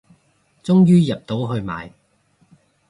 [0.63, 1.93] 終於入到去買